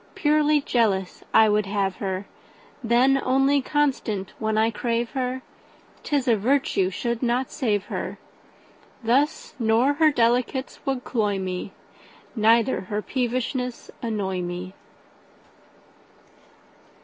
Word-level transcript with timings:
Purely 0.15 0.59
jealous 0.61 1.23
I 1.31 1.47
would 1.47 1.67
have 1.67 1.97
her; 1.97 2.25
Then 2.83 3.21
only 3.23 3.61
constant 3.61 4.31
when 4.39 4.57
I 4.57 4.71
crave 4.71 5.11
her,'Tis 5.11 6.27
a 6.27 6.35
virtue 6.35 6.89
should 6.89 7.21
not 7.21 7.51
save 7.51 7.83
her. 7.83 8.17
Thus, 9.03 9.53
nor 9.59 9.93
her 9.93 10.09
delicates 10.09 10.83
would 10.87 11.03
cloy 11.03 11.37
me, 11.37 11.71
Neither 12.35 12.81
her 12.89 13.03
peevishness 13.03 13.91
annoy 14.01 14.41
me. 14.41 14.73